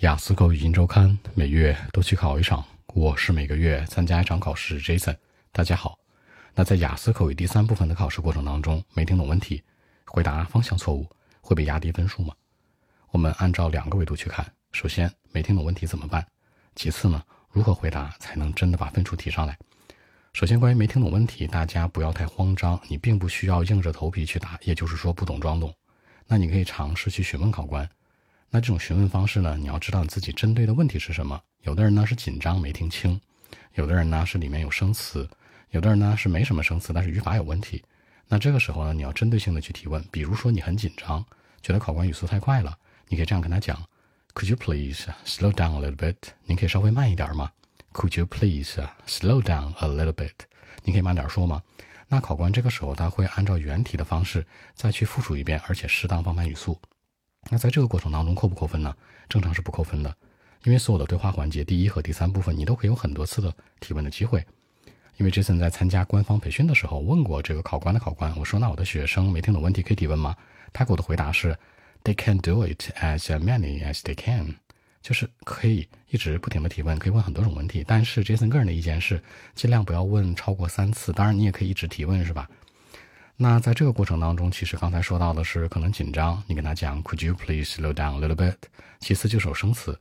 [0.00, 4.80] 雅思口语音周刊每月都去考一场，我是每个月参加一场考试。
[4.80, 5.16] Jason，
[5.50, 5.98] 大家好。
[6.54, 9.62] 那在雅思口语第三部分的考试过程当中，没听懂问题，
[10.06, 11.06] 回答方向错误，
[11.40, 12.34] 会被压低分数吗？
[13.10, 14.46] 我们按照两个维度去看。
[14.72, 16.26] 首先，没听懂问题怎么办？
[16.76, 19.58] 其次呢，如何回答才能真的把分数提上来？
[20.32, 25.74] 首先，关于没听懂问题，大家不要太慌张，你并不需要硬着头皮去答，也就是说不懂装懂。
[26.26, 27.88] 那你可以尝试去询问考官。
[28.50, 29.56] 那这种询问方式呢？
[29.58, 31.38] 你要知道你自己针对的问题是什么。
[31.62, 33.20] 有的人呢是紧张没听清，
[33.74, 35.28] 有的人呢是里面有生词，
[35.70, 37.84] 有的人呢是没什么生词，但是语法有问题。
[38.26, 40.02] 那这个时候呢，你要针对性的去提问。
[40.10, 41.24] 比如说你很紧张，
[41.60, 42.76] 觉得考官语速太快了，
[43.08, 43.76] 你可以这样跟他讲
[44.32, 46.16] ：Could you please slow down a little bit？
[46.44, 47.50] 您可以稍微慢一点吗
[47.92, 50.32] ？Could you please slow down a little bit？
[50.84, 51.62] 你可以慢点说吗？
[52.08, 56.80] 那考官这个时候他会按照原题的方式再去复述一遍，而且适当放慢语速。
[57.50, 58.94] 那在这个过程当中扣不扣分呢？
[59.28, 60.14] 正常是不扣分的，
[60.64, 64.44] 因为所有的对话环节第一和第三部分你都可以有很多次的提问的机会。
[65.16, 70.36] 因为 Jason 在参加官方培训的时候问过这个考官的考官，我说那我的学生没听懂问题可以提问吗？
[70.72, 71.58] 他给我的回答是
[72.04, 74.54] ，They can do it as many as they can，
[75.02, 77.84] 就是可以一直不停的提问，可以问很多种问题。
[77.84, 79.20] 但是 Jason 个人的意见是，
[79.54, 81.12] 尽量不要问超过三次。
[81.12, 82.48] 当然你也可以一直提问，是吧？
[83.40, 88.56] 那在这个过程当中，其实刚才说到的是可能紧张，你跟他讲，Could you please slow down a little bit？
[88.98, 89.96] 其次就是有生词，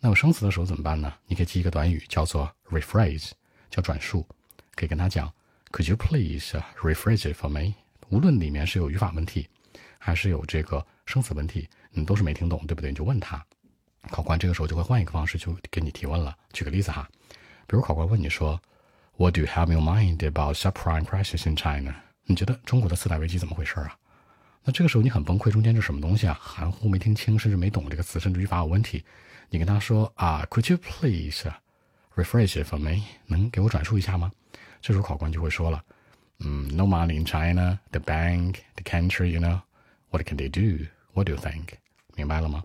[0.00, 1.14] 那有生词的时候怎么办呢？
[1.28, 3.30] 你可以记一个短语，叫做 rephrase，
[3.70, 4.26] 叫转述，
[4.74, 5.32] 可以跟他讲
[5.70, 7.74] ，Could you please rephrase it for me？
[8.08, 9.48] 无论里面是有语法问题，
[9.96, 12.90] 还是有这个生词问题，你都是没听懂，对不对？
[12.90, 13.40] 你就问他，
[14.10, 16.36] 考官这个时候就会换一个方式就给你提问了。
[16.52, 17.08] 举个例子哈，
[17.68, 18.60] 比如考官问你说
[19.16, 21.94] ，What do you have in mind about subprime crisis in China？
[22.30, 23.92] 你觉得中国的次贷危机怎么回事啊？
[24.62, 26.38] 那这个时候你很崩溃，中间这什么东西啊？
[26.40, 29.04] 含糊没听清，甚至没懂这个词，甚至语法有问题。
[29.48, 31.50] 你跟他说啊，Could you please
[32.14, 33.02] rephrase it for me？
[33.26, 34.30] 能给我转述一下吗？
[34.80, 35.82] 这时候考官就会说了，
[36.38, 39.60] 嗯，No money in China, the bank, the country, you know,
[40.10, 40.86] what can they do?
[41.14, 41.70] What do you think？
[42.14, 42.62] 明白了吗？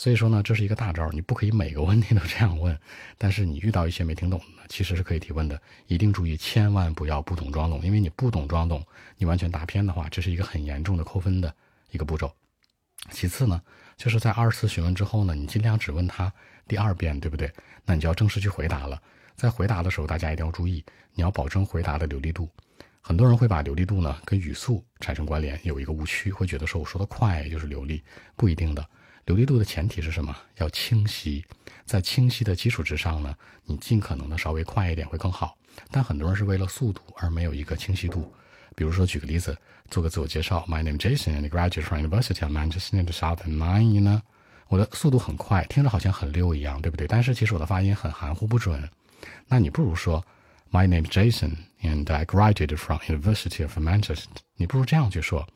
[0.00, 2.74] 所以说呢，这是一个大招，你不可以每个问题都这样问，
[3.18, 5.60] 但是你遇到一些没听懂的，其实是可以提问的。
[5.88, 8.82] 一定注意，千万不要不懂装懂，因为你不懂装懂，
[9.18, 11.54] 你完全答偏的话，这是一个很严重的扣分的
[11.90, 12.34] 一个步骤。
[13.10, 13.60] 其次呢，
[13.98, 16.32] 就是在二次询问之后呢，你尽量只问他
[16.66, 17.52] 第二遍，对不对？
[17.84, 18.98] 那你就要正式去回答了。
[19.36, 22.48] 在回答的时候，大家一定要注意，你要保证回答的流利度。
[23.02, 28.02] 很多人会把流利度呢跟语速产生关联，有一个误区，会觉得说我说的快就是流利，
[28.34, 28.82] 不一定的。
[29.30, 30.36] 流利度的前提是什么？
[30.56, 31.44] 要清晰，
[31.84, 33.32] 在清晰的基础之上呢，
[33.64, 35.56] 你尽可能的稍微快一点会更好。
[35.88, 38.34] 但很多人是为了速度而没有一个清晰度。
[38.74, 39.56] 比如说，举个例子，
[39.88, 44.20] 做个自我介绍：My name Jason, and graduate from University of Manchester in the Southern Line 呢？
[44.66, 47.06] 我的速度很快，听着好像很溜一样，对不对？
[47.06, 48.90] 但是其实我的发音很含糊不准。
[49.46, 50.26] 那你不如说
[50.72, 54.24] ：My name Jason, and I graduated from University of Manchester。
[54.56, 55.48] 你不如这样去说。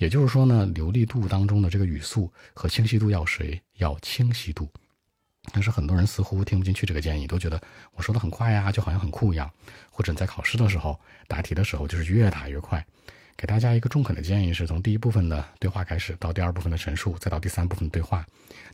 [0.00, 3.60] 也就是说呢，流利度当中的这个语速和清晰度要谁？
[3.76, 4.66] 要清晰度。
[5.52, 7.60] 但是很多人似乎听不进去这个建议，都觉得
[7.92, 9.50] 我说的很快呀，就好像很酷一样。
[9.90, 12.82] 或者你在考试的时候答题的时候，就是越答越快。
[13.36, 18.24] 给大家一个中肯的建议是，从第一部分的对话开始，到第二部分的陈述，再到第三部分的对话，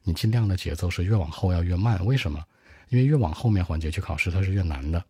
[0.04, 2.06] 你尽量的节奏是越往后要越慢。
[2.06, 2.40] 为什么？
[2.90, 5.04] 因为越往后面环节去考试，它是越难的。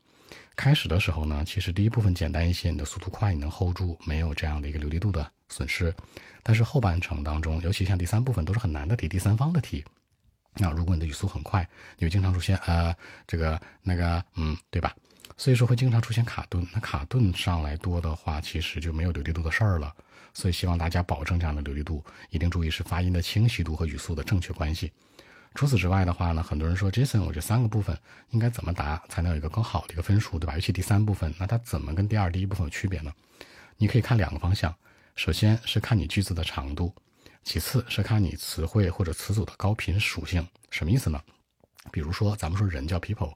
[0.57, 5.95] 开始的时候呢，其实第一部分简单一些，你的速度快，你能 hold 住，没有这样的一个流利度的损失。
[6.43, 9.85] 但是后半程当中，尤其像第三部分都是很难的题，第三方的题。
[10.55, 11.69] 那如果你的语速很快，
[11.99, 12.95] 你会经常出现呃
[13.27, 14.97] 这个那个嗯，对吧？
[15.37, 16.67] 所以说会经常出现卡顿。
[16.73, 19.95] 那卡顿上来多的话，其实就没有流利度的事儿了。
[20.33, 24.91] 所以希望大家保证这样的流利度，一定注意是发音的清晰度和语速的正确关系。
[25.57, 27.99] 除此之外的话呢，很多人说，Jason，我这三个部分
[28.31, 30.53] 应该怎么答才能有一个更好的一个分数，对吧？
[30.55, 33.11] 尤其第三部分，那它怎么跟第二、第一部分有区别呢？
[33.79, 34.75] 你可以看两个方向，
[35.15, 36.95] 首先是看你句子的长度，
[37.43, 40.47] 其次是看你词汇或者词组的高频属性。
[40.71, 41.19] 什么意思呢？
[41.91, 43.33] 比如说，咱们说人叫 people，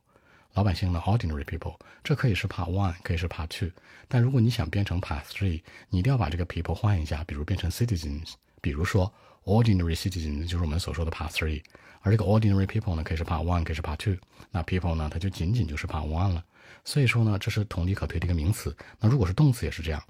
[0.52, 3.70] 老百姓呢 ordinary people，这可以是 part one，可以是 part two。
[4.08, 9.10] 但如果你想变成 part three，你一定要把这个 people 换一下，比如变成 citizens，比如说
[9.50, 11.62] ordinary citizen 就是我们所说的 part three。
[12.02, 14.16] 而这个 ordinary people 呢，可以是 part one，可以是 part two。
[14.50, 16.44] 那 people 呢，它就仅仅就是 part one 了。
[16.84, 18.74] 所以说呢，这是同理可推的一个名词。
[18.98, 20.02] 那如果是动词也是这样。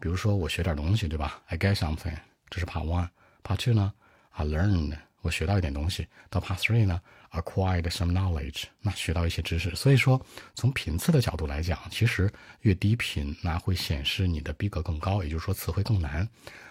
[0.00, 2.16] 比如说我学点东西，对吧？I get something，
[2.50, 3.08] 这是 part one。
[3.44, 3.92] part two 呢
[4.32, 4.96] ？I learned
[5.26, 6.06] 我学到一点东西。
[6.30, 7.00] 到 Part Three 呢
[7.32, 9.74] ，acquired some knowledge，那学到一些知识。
[9.74, 10.24] 所以说，
[10.54, 16.28] 从频次的角度来讲，其实越低频，那会显示你的逼格更高，也就是说词汇更难。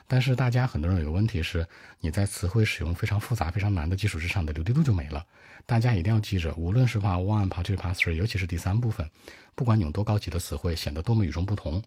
[0.07, 1.68] 但是大家很多人有个问题是，
[2.00, 5.25] 你在词汇使用非常复杂、非常难的基础之上，的流利度就没了。
[5.66, 9.10] 大家一定要记着，无论是把 One、Part Two、Part Three，尤其是第三部分，
[9.56, 11.84] 不管你用多高级的词汇，显得多么与众不同，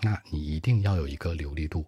[0.00, 1.86] 那你一定要有一个流利度。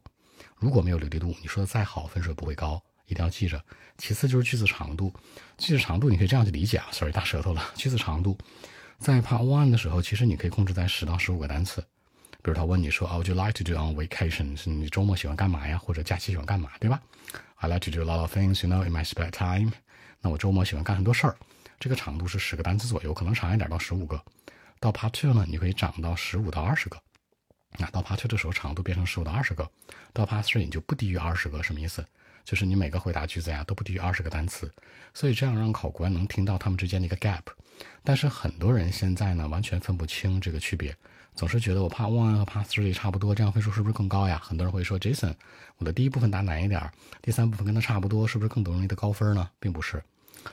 [0.56, 2.82] 如果没有流利度，你说的再好，分数也不会高。
[3.06, 3.62] 一定要记着。
[3.99, 5.12] 其次就是句子长度，
[5.59, 7.62] 句子长度你可以这样去理解啊，sorry 大舌头了。
[7.75, 8.37] 句子长度，
[8.99, 11.85] 在 Part One 的时候，其实你可以控制在十到十五个单词。
[12.43, 14.55] 比如他问你说，Would you like to do on vacation？
[14.56, 15.79] 是你周末喜欢干嘛呀？
[15.79, 17.01] 或者假期喜欢干嘛，对吧
[17.56, 19.73] ？I like to do a lot of things, you know, in my spare time。
[20.21, 21.37] 那我周末喜欢干很多事儿。
[21.81, 24.23] 这个长度是十个单词左右，可能长一点到十五个。
[24.81, 26.99] 到 Part Two 呢，你可以涨到十五到二十个。
[27.79, 29.71] 那到 Part Two 的时候，长度变成十五到二十个。
[30.12, 32.05] 到 Part Three 你就不低于二十个，什么意思？
[32.44, 34.70] 就是你每个回答句子呀都不低于二十个单词。
[35.12, 37.43] 所以这样让考官能听到他们之间的一个 gap。
[38.02, 40.94] 但是很多人现在呢，完全分不清这个区别。
[41.35, 44.41] 总是觉得我 Part One 和 Part Three 差不多，这样分数是不是更高呀？
[44.41, 45.35] 很多人会说，Jason，
[45.79, 46.88] 我的第一部分答难一点，
[47.20, 49.50] 第三部分跟他差不多，是不是更容易得高分呢？
[49.58, 50.00] 并不是。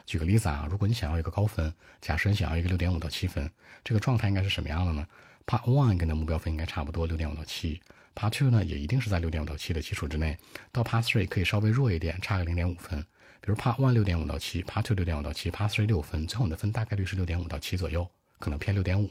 [0.08, 1.72] 举个例子啊，如果你想要一个高分，
[2.02, 3.48] 假设你想要一个六点五到七分，
[3.84, 5.06] 这个状态应该是什么样的呢
[5.46, 7.80] ？Part One 跟的目标分应该差不多，六点五到七。
[8.16, 10.38] Part Two 呢，也一定是在六点五到七的基础之内。
[10.72, 13.02] 到 Part Three 可以稍微弱一点，差个零点五分。
[13.40, 18.10] 比如 Part One 六点五到七，Part Two 六点五到七，Part Three 六分，最后你的分大概率是六点五到七左右，
[18.40, 19.10] 可能偏六点五。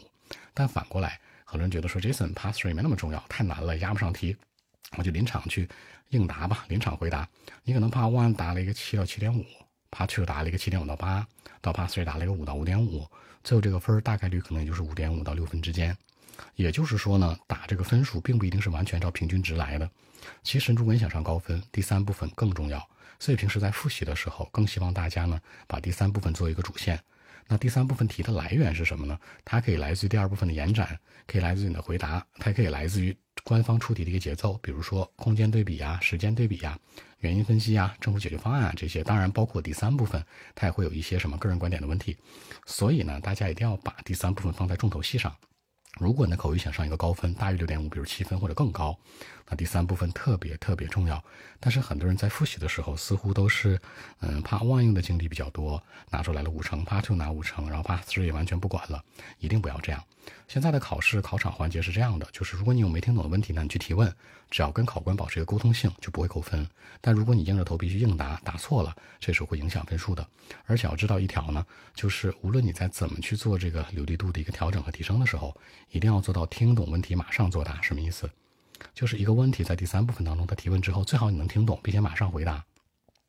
[0.54, 1.20] 但反过来。
[1.44, 4.36] 很多人觉得说，Jason Part Three 没那么重要，太难了，压不上题，
[4.96, 5.68] 我就临场去
[6.10, 7.28] 应答吧，临场回答。
[7.64, 9.44] 你可能 Part One 答了一个七到七点五
[9.90, 11.26] ，Part Two 答了一个七点五到八，
[11.60, 13.04] 到 Part Three 答了一个五到五点五，
[13.42, 15.96] 最后这个分大概率可能也就是五点五到六分之间。
[16.56, 19.90] 也就是说呢，打这个分数并不一定是完全照平均值来的。
[20.42, 22.86] 其实如果你想上高分，第三部分更重要。
[23.18, 26.98] 所以平时在复习的时候，更希望大家呢把第三部分做一个主线。
[27.46, 29.18] 那第三部分题的来源是什么呢？
[29.44, 36.78] 它可以来自于第二部分的延展，可以来自于你的回答，它也可以来自于官方出题的一个节奏，比如说空间对比啊、时间对比呀、
[37.18, 39.02] 原因分析啊、政府解决方案啊这些。
[39.02, 42.16] 当然，包括第三部分，它也会有一些什么个人观点的问题。
[42.66, 45.34] 所以呢，大家一定要把第三部分放在重头戏上。
[45.98, 48.96] 如果你的口语想上一个高分，大于六点五，比如七分或者更高，
[49.48, 51.22] 那第三部分特别特别重要。
[51.58, 53.78] 但是很多人在复习的时候，似乎都是，
[54.20, 59.04] 嗯，Part One 用的精力比较多，拿出来了五成，Part Two 拿五成，然后 Part Three 也完全不管了。
[59.40, 60.02] 一定不要这样。
[60.48, 64.12] 现在的考试考场环节是这样的，就是如果你有没听懂的问题呢，你去提问，
[64.50, 66.66] 只要跟考官保持一个沟通性，就不会扣分。
[67.00, 70.26] 但如果你硬着头皮去应答，答错了，这时候会影响分数的。
[70.66, 71.64] 而且要知道一条呢，
[71.94, 75.56] 就是无论你在怎么去做这个流利度的一个调整和提升的时候，
[75.90, 77.80] 一定要做到听懂问题马上作答。
[77.80, 78.28] 什么意思？
[78.94, 82.64] 就是一个问题在第三部分当中，他提问之后，最好你能听懂，并且马上回答，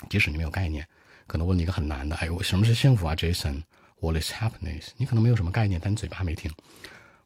[0.09, 0.88] 即使你没有概念。
[1.27, 3.61] 可能问你一个很难的，哎，我什么是幸福啊，Jason？
[4.01, 4.89] What is happiness？
[4.98, 6.51] 你可能没有什么概念，但你嘴巴没停。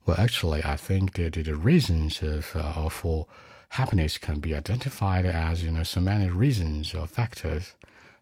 [0.03, 3.27] Well, actually, I think that the reasons of uh, for
[3.69, 7.67] happiness can be identified as you know so many reasons or factors.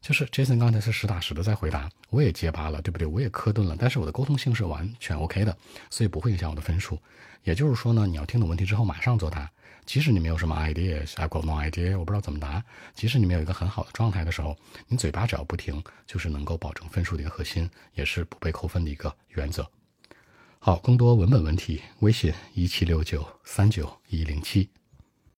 [0.01, 3.07] 就是 Jason 刚才是实打实的在回答，我也结巴了，对不对？
[3.07, 5.57] 我也磕顿了，但是我的沟通性是完全 OK 的，
[5.89, 6.99] 所以不会影响我的分数。
[7.43, 9.49] 也就是说呢，你要听懂问题之后马上作答，
[9.85, 12.63] 即使你没有什么 ideas，I got no idea，我不知道怎么答。
[12.93, 14.57] 即使你没有一个很好的状态的时候，
[14.87, 19.69] 你嘴巴只要不停，就是能够保证分数的一个核心，也是不被扣分的一个原则。
[20.59, 24.69] 好，更多文本问题，微信一七六九三九一零七。